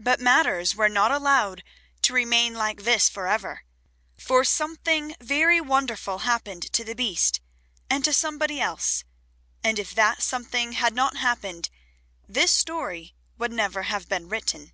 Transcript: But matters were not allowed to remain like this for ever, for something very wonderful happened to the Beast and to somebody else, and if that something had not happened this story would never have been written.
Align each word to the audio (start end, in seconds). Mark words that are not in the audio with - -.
But 0.00 0.18
matters 0.18 0.74
were 0.74 0.88
not 0.88 1.12
allowed 1.12 1.62
to 2.02 2.12
remain 2.12 2.54
like 2.54 2.82
this 2.82 3.08
for 3.08 3.28
ever, 3.28 3.62
for 4.18 4.42
something 4.42 5.14
very 5.20 5.60
wonderful 5.60 6.22
happened 6.26 6.64
to 6.72 6.82
the 6.82 6.96
Beast 6.96 7.40
and 7.88 8.04
to 8.04 8.12
somebody 8.12 8.60
else, 8.60 9.04
and 9.62 9.78
if 9.78 9.94
that 9.94 10.20
something 10.20 10.72
had 10.72 10.94
not 10.96 11.18
happened 11.18 11.70
this 12.28 12.50
story 12.50 13.14
would 13.38 13.52
never 13.52 13.84
have 13.84 14.08
been 14.08 14.28
written. 14.28 14.72